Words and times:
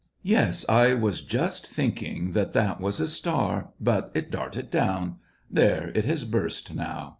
"Yes, 0.37 0.65
I 0.67 0.95
was 0.95 1.21
just 1.21 1.67
thinking 1.67 2.31
that 2.31 2.53
that 2.53 2.81
was 2.81 2.99
a 2.99 3.07
star; 3.07 3.69
but 3.79 4.09
it 4.15 4.31
darted 4.31 4.71
down... 4.71 5.17
there, 5.47 5.91
it 5.93 6.05
has 6.05 6.25
burst 6.25 6.73
now. 6.73 7.09